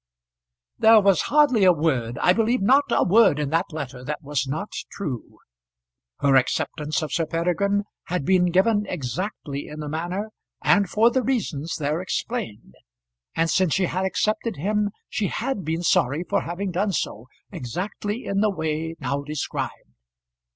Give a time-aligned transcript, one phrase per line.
[0.79, 4.47] There was hardly a word, I believe not a word in that letter that was
[4.47, 5.37] not true.
[6.21, 10.31] Her acceptance of Sir Peregrine had been given exactly in the manner
[10.63, 12.73] and for the reasons there explained;
[13.35, 18.25] and since she had accepted him she had been sorry for having done so, exactly
[18.25, 19.91] in the way now described.